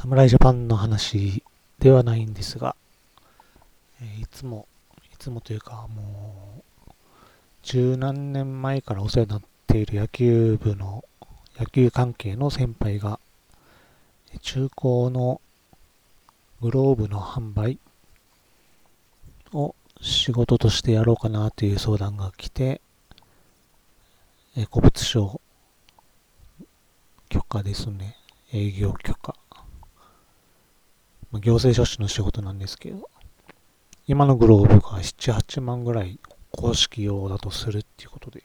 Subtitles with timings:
[0.00, 1.42] 侍ジャパンの話
[1.80, 2.76] ではないんですが、
[4.00, 4.68] えいつも、
[5.12, 6.92] いつもというかもう、
[7.64, 11.04] 十何年前からお世話になっている野球部の、
[11.58, 13.18] 野球関係の先輩が、
[14.40, 15.40] 中古の
[16.60, 17.80] グローブの販売
[19.52, 22.80] を仕事としてやろうかなという相談が来て、
[24.56, 25.40] え古物商
[27.28, 28.16] 許可ですね。
[28.52, 29.34] 営業許可。
[31.30, 33.10] まあ行政書士の仕事なんですけど、
[34.06, 36.18] 今のグローブが7、8万ぐらい
[36.50, 38.42] 公式用だとするっていうことで、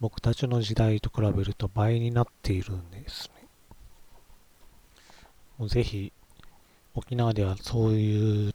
[0.00, 3.46] 僕たちの時代と比べると倍になっているんですね。
[5.58, 6.12] もうぜひ、
[6.94, 8.54] 沖縄ではそういう、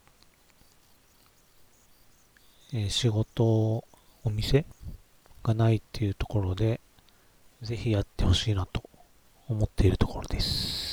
[2.73, 3.83] えー仕事、
[4.23, 4.65] お店
[5.43, 6.79] がないっていうところで、
[7.61, 8.89] ぜひやってほしいなと
[9.47, 10.92] 思っているところです。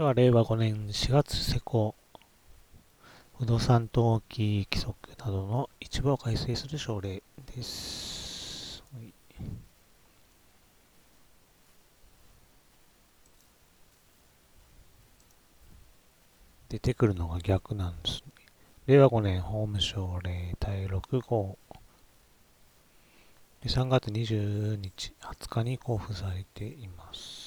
[0.00, 1.94] 今日は令和5年4月施行、
[3.38, 7.22] 不動産登記規則などの一部を改正する省令
[7.54, 8.82] です。
[8.94, 9.12] はい
[16.70, 18.32] 出てくるのが逆なんですね。
[18.86, 21.58] 令和5年法務省令第6号
[23.66, 27.39] 3月20日、20日に交付されています。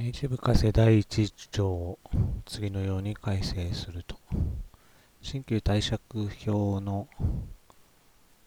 [0.00, 1.98] 一部改正第1条を、
[2.46, 4.16] 次のように改正すると。
[5.20, 6.00] 新旧貸借
[6.46, 7.08] 表の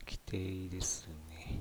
[0.06, 1.60] 規定ですね。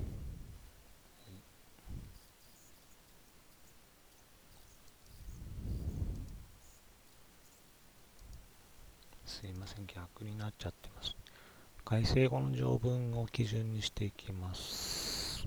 [9.25, 11.17] すいません、逆になっちゃってます。
[11.83, 15.43] 改正後の条文を基準にしていきます。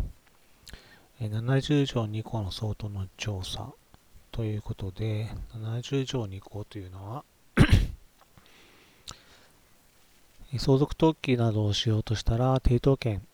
[1.18, 3.72] 70条2項の相当の調査
[4.34, 7.24] ということで、70条2項というのは、
[10.58, 13.24] 相続登記などをしようとしたら、抵当権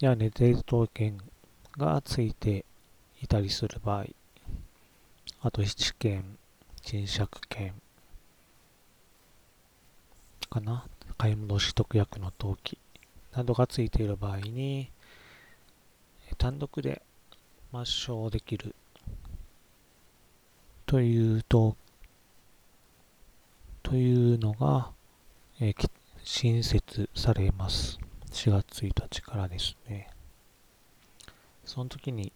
[0.00, 1.18] や値抵当権
[1.76, 2.64] がついて
[3.20, 4.06] いたりする場合、
[5.42, 6.38] あと七権、
[6.80, 7.74] 賃借権、
[10.48, 10.86] かな
[11.18, 12.78] 買い戻し特約の登記
[13.34, 14.90] などがついている場合に
[16.38, 17.02] 単独で
[17.70, 18.74] 抹消できる
[20.92, 21.74] というと
[23.82, 24.90] というのが、
[25.58, 25.90] えー
[26.22, 27.98] 新設されます
[28.30, 30.10] 4月1日からですね
[31.64, 32.30] その時に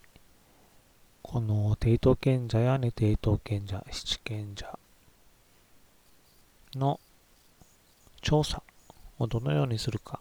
[1.21, 4.79] この抵当権者や値抵当権者七権者
[6.75, 6.99] の
[8.23, 8.63] 調査
[9.19, 10.21] をどのようにするか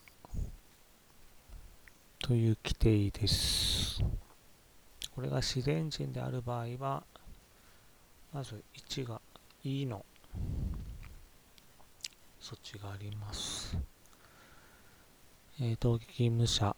[2.19, 4.03] という規定です。
[5.15, 7.03] これが自然人である場合は、
[8.35, 9.21] まず1が
[9.63, 10.03] E の
[12.41, 13.77] 措置があります。
[15.61, 16.75] えー、登記義務者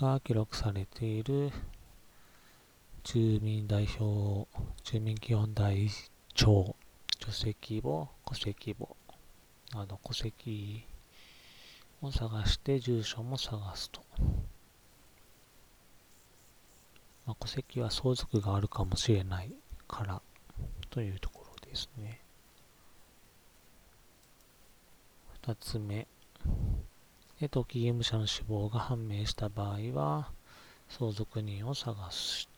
[0.00, 1.52] が記録されている
[3.04, 4.48] 住民代表、
[4.82, 5.88] 住民基本台
[6.34, 6.74] 帳、
[7.20, 8.96] 除籍簿、戸籍簿、
[9.72, 10.84] あの戸籍
[12.02, 14.00] を探して住所も探すと。
[17.24, 19.52] まあ、戸籍は相続があるかもしれない
[19.86, 20.22] から
[20.94, 22.20] というところですね。
[25.42, 26.06] 二つ目。
[27.40, 30.30] で登記義務者の死亡が判明した場合は、
[30.88, 32.48] 相続人を探す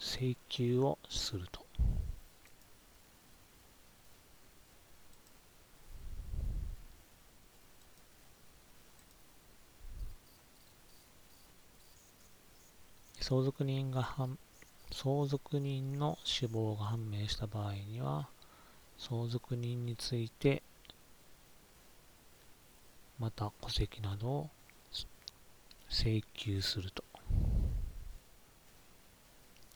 [0.00, 1.64] 請求をすると。
[13.20, 14.36] 相続人が判
[14.90, 18.28] 相続人の死亡が判明した場合には
[18.98, 20.62] 相続人について
[23.18, 24.50] また戸籍などを
[25.88, 27.04] 請求すると。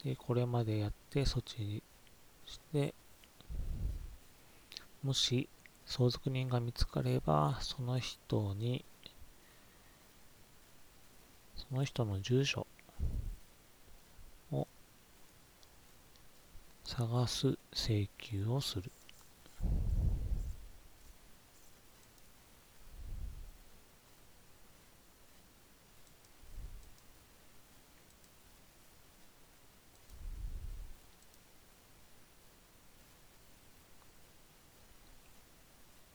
[0.05, 1.83] でこれまでやって措置
[2.47, 2.95] して
[5.03, 5.49] もし
[5.85, 8.85] 相続人が見つかればその人に
[11.57, 12.67] その人の住所
[14.53, 14.67] を
[16.91, 18.91] 探す請求をする。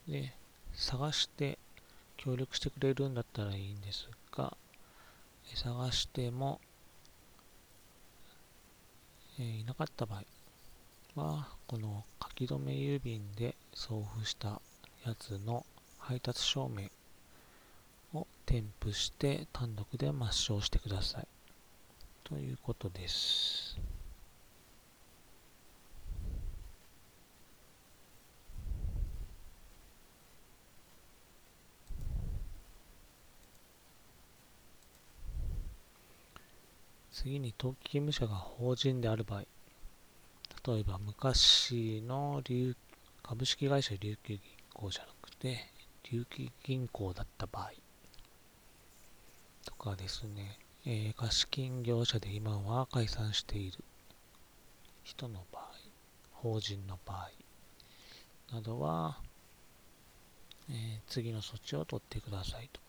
[0.09, 0.33] で、
[0.73, 1.57] 探して
[2.17, 4.57] 協力してくれるんだったらいいんですが、
[5.55, 6.59] 探しても、
[9.39, 10.34] えー、いなかった場合
[11.15, 14.61] は、この書き留め郵便で送付した
[15.05, 15.65] やつの
[15.97, 16.89] 配達証明
[18.19, 21.27] を添付して単独で抹消してください。
[22.23, 23.77] ということです。
[37.11, 39.43] 次に登記義務者が法人である場合、
[40.67, 42.41] 例えば昔の
[43.21, 44.39] 株式会社琉球銀
[44.73, 45.59] 行じゃなくて、
[46.11, 47.71] 琉球銀行だった場合
[49.63, 50.57] とかですね、
[50.87, 53.83] えー、貸金業者で今は解散している
[55.03, 55.65] 人の場合、
[56.31, 57.29] 法人の場合
[58.55, 59.19] などは、
[60.71, 62.81] えー、次の措置を取ってくださいと。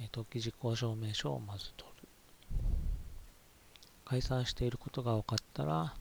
[0.00, 2.08] えー、登記事項証明書をまず取る。
[4.06, 5.94] 解散していることが分かったら、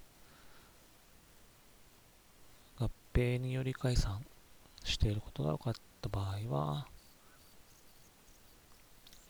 [3.15, 4.25] 合併により解散
[4.83, 6.85] していることが分かった場合は、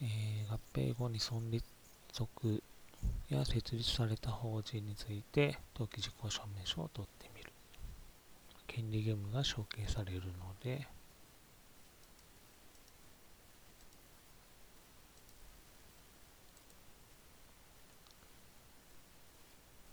[0.01, 1.63] えー、合併後に存立
[2.11, 2.63] 属
[3.29, 7.51] や設立された法人について登記事項証明書を取ってみる。
[8.65, 10.87] 権利義務が承継されるので、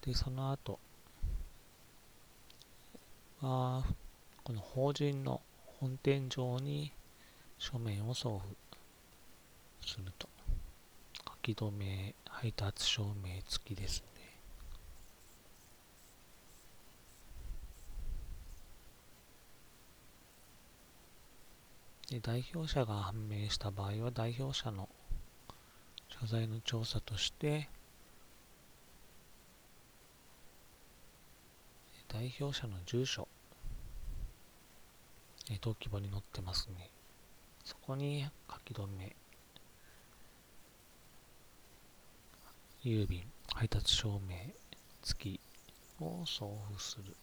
[0.06, 0.80] で、その後
[3.46, 3.84] は、
[4.44, 5.40] この法人の
[5.80, 6.92] 本店上に
[7.58, 8.40] 書面を送
[9.80, 10.28] 付すると。
[11.24, 14.22] 書き留め、配達証明付きですね。
[22.12, 24.88] で代表者が判明した場合は代表者の
[26.20, 27.70] 謝罪の調査として
[32.12, 33.26] 代表者の住所、
[35.50, 36.90] え登記簿に載ってますね。
[37.64, 39.16] そこに書き留め、
[42.84, 43.24] 郵便、
[43.54, 44.36] 配達証明
[45.00, 45.40] 付き
[46.00, 47.16] を送付する。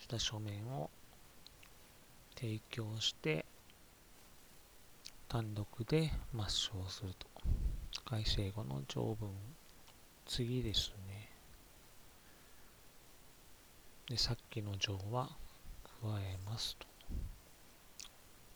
[0.00, 0.88] した書面を
[2.34, 3.44] 提供して、
[5.28, 7.26] 単独で抹消すると。
[8.06, 9.30] 改正後の条文、
[10.26, 11.31] 次ですね。
[14.12, 15.30] で、さっきの条は
[16.02, 16.86] 加えますと。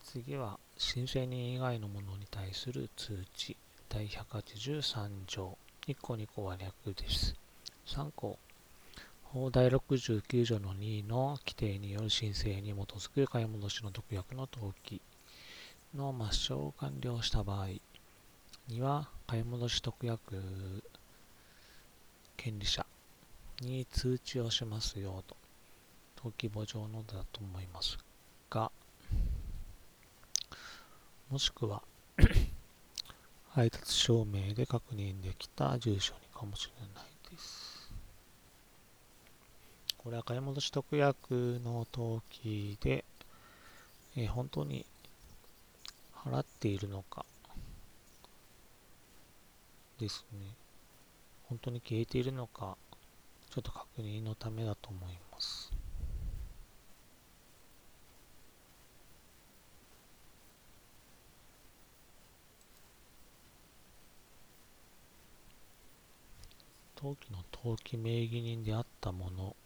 [0.04, 3.56] 次は、申請人以外のものに対する通知
[3.88, 5.56] 第183条。
[5.86, 7.34] 1項2項は略です。
[7.86, 8.38] 3項。
[9.22, 15.00] 法第69条の2の規定による申請に基づく買い戻しの特約の登記
[15.94, 17.68] の抹消を完了した場合
[18.68, 20.82] には、買い戻し特約
[22.36, 22.84] 権利者
[23.62, 25.45] に通知をしますよと。
[26.16, 27.98] 登記簿上のだと思います
[28.50, 28.70] が、
[31.30, 31.82] もしくは
[33.50, 37.90] 配達証明で確認できた住所にかもしれないです。
[39.98, 43.04] これは買い戻し特約の登記で、
[44.16, 44.86] えー、本当に
[46.14, 47.24] 払っているのか
[49.98, 50.38] ですね。
[51.48, 52.76] 本当に消えているのか、
[53.50, 55.75] ちょっと確認のためだと思います。
[66.96, 69.56] 登記の登記名義人であったもの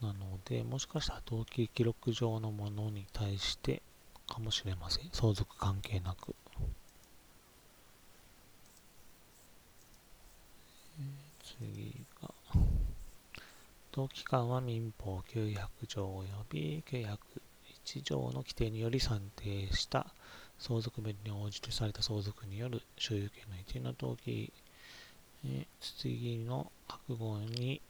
[0.00, 3.82] なので、もしかしたら登記記録上のものに対して
[4.26, 5.08] かもしれません。
[5.12, 6.34] 相続関係なく。
[11.42, 12.30] 次が、
[13.92, 15.56] 登記官は民法900
[15.86, 20.06] 条及び901条の規定により算定した
[20.58, 24.52] 相続面に応じてされた相続による所有権の一定の登記
[25.46, 27.80] え次の覚悟に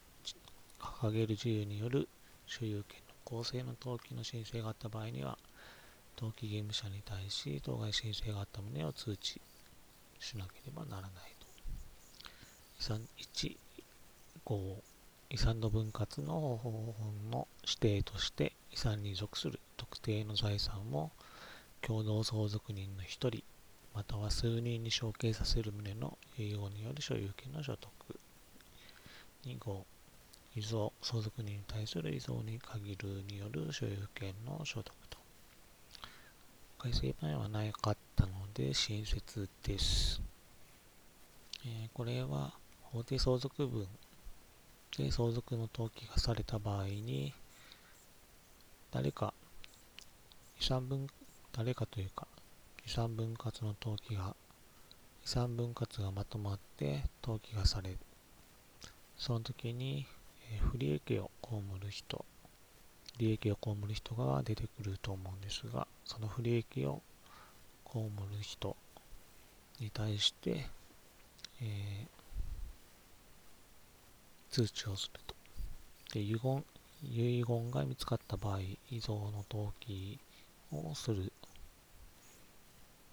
[0.81, 2.09] 掲げる自由による
[2.47, 5.39] 所有権の公正の登記の申請があった場合には、
[6.17, 9.41] 登記義務者に対し当該申請があった旨を通知
[10.21, 11.47] しなければならないと。
[12.81, 13.57] 遺産1、
[14.45, 14.75] 5、
[15.31, 16.93] 遺産の分割の方法
[17.31, 21.11] の指定として遺産に属する特定の財産を
[21.81, 23.45] 共同相続人の1人
[23.95, 27.91] または数人に承継させる旨の遺言による所有権の所得。
[29.47, 29.87] 2号、
[30.57, 35.19] 遺贈、相続人に対する遺贈に限るによる所有権の所得と。
[36.79, 40.21] 改正版はなかったので新設です。
[41.65, 43.87] えー、これは法定相続分
[44.99, 47.33] で相続の登記がされた場合に
[48.91, 49.33] 誰か
[50.61, 51.07] 遺産分
[51.53, 52.27] 誰かというか
[52.87, 54.35] 遺産分割の登記が
[55.25, 57.99] 遺産分割がまとまって登記がされる
[59.17, 60.07] その時に、
[60.53, 62.25] え、不利益を被る人
[63.19, 67.01] 利益を被る人が出てくると思うんですがその不利益を
[67.87, 68.09] 被る
[68.41, 68.77] 人
[69.81, 70.67] に対して、
[71.63, 75.35] えー、通知をすると。
[76.13, 76.65] で遺言
[77.03, 80.19] 遺言が見つかった場合、遺贈の登記
[80.73, 81.33] をする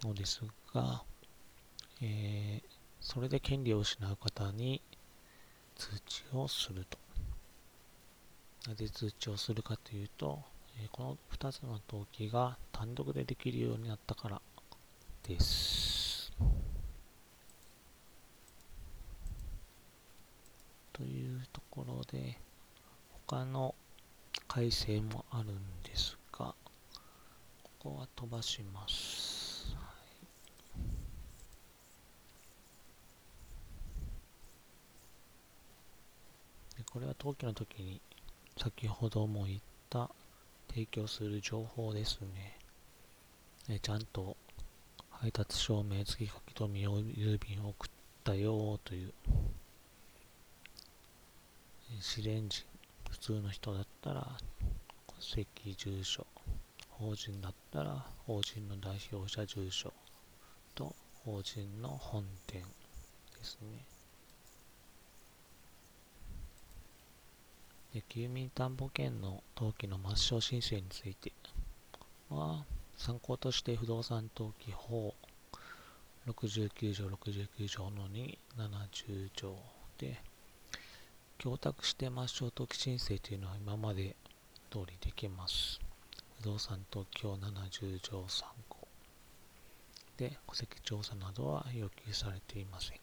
[0.02, 0.42] のです
[0.74, 1.02] が、
[2.00, 2.62] えー、
[3.00, 4.82] それで権利を失う方に
[5.76, 6.98] 通知をすると。
[8.68, 10.40] なぜ通知をするかというと、
[10.78, 14.40] えこの2つの登記が単独でできるようになったから
[15.24, 16.32] です。
[20.92, 22.38] というところで、
[23.26, 23.74] 他の
[24.46, 26.54] 改正もあるんですが、
[27.62, 29.74] ここは飛ばします。
[29.74, 29.82] は
[36.74, 38.02] い、でこれは登記の時に
[38.58, 39.58] 先ほども言っ
[39.88, 40.10] た
[40.68, 42.58] 提供する情報ですね。
[43.70, 44.36] えちゃんと
[45.08, 47.90] 配達証明付き書き留めを郵便を送っ
[48.22, 49.12] たよという、
[51.98, 52.66] 試練人、
[53.08, 54.26] 普通の人だったら
[55.06, 56.26] 戸籍住所、
[56.90, 59.90] 法人だったら法人の代表者住所
[60.74, 60.94] と
[61.24, 62.66] 法人の本店で
[63.42, 63.91] すね。
[67.92, 71.32] で休民担保権の登記の抹消申請について
[72.30, 72.64] は、
[72.96, 75.14] 参考として不動産登記法
[76.26, 79.56] 69条69条の2、70条
[79.98, 80.22] で、
[81.36, 84.16] 供託して抹消登記申請というのは今まで
[84.70, 85.80] 通りできます。
[86.40, 88.88] 不動産登記法70条3項
[90.16, 92.98] で、戸籍調査などは要求されていません。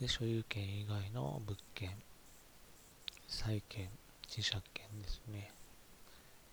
[0.00, 1.90] で、所有権以外の物件、
[3.32, 3.88] 債権、
[4.28, 5.50] 自社権ですね。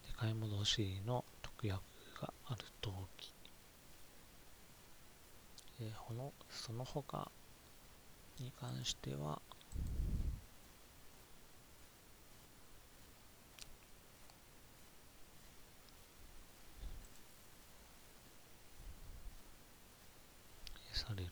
[0.07, 1.81] で買い戻しの特約
[2.21, 3.33] がある登記。
[5.77, 7.29] でこのその他
[8.39, 9.41] に関しては、
[20.93, 21.29] される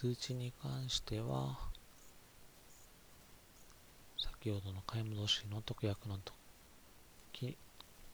[0.00, 1.58] 通知に関しては、
[4.16, 6.18] 先ほどの買い戻しの特約の
[7.34, 7.58] 時、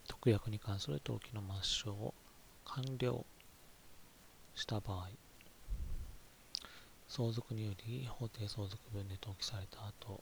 [0.09, 2.12] 特約に関する登記の抹消を
[2.64, 3.25] 完了
[4.57, 5.11] した場合、
[7.07, 10.21] 相続により法定相続分で登記された後、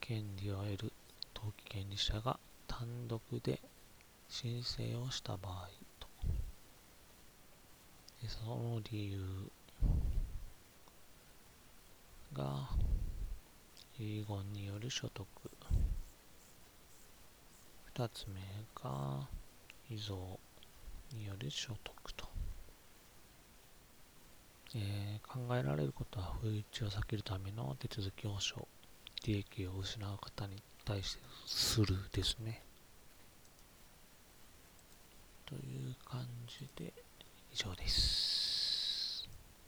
[0.00, 0.92] 権利を得る
[1.36, 3.60] 登記権利者が単独で
[4.28, 5.68] 申請をした場合
[6.00, 6.08] と。
[8.26, 9.52] その理由
[12.32, 12.68] が
[13.98, 15.26] 遺言による所得。
[17.94, 18.40] 2つ目
[18.80, 19.28] が
[19.90, 20.38] 遺贈
[21.12, 22.28] による所得と、
[24.76, 28.64] えー、考えられることは不一致を避けるための手続き保障
[29.24, 32.62] 利益を失う方に対してするですね。
[35.46, 36.92] という感じで
[37.52, 38.57] 以上です。